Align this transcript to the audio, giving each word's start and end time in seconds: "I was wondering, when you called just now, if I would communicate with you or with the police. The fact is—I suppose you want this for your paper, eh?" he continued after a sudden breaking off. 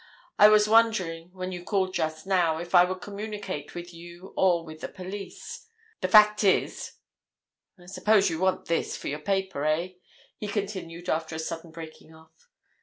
"I 0.39 0.47
was 0.49 0.67
wondering, 0.67 1.29
when 1.31 1.51
you 1.51 1.63
called 1.63 1.93
just 1.93 2.25
now, 2.25 2.57
if 2.57 2.73
I 2.73 2.85
would 2.85 3.01
communicate 3.01 3.75
with 3.75 3.93
you 3.93 4.33
or 4.35 4.65
with 4.65 4.81
the 4.81 4.87
police. 4.87 5.67
The 5.99 6.07
fact 6.07 6.43
is—I 6.43 7.85
suppose 7.85 8.27
you 8.27 8.39
want 8.39 8.65
this 8.65 8.97
for 8.97 9.09
your 9.09 9.19
paper, 9.19 9.63
eh?" 9.63 9.89
he 10.39 10.47
continued 10.47 11.07
after 11.07 11.35
a 11.35 11.37
sudden 11.37 11.69
breaking 11.69 12.15
off. 12.15 12.49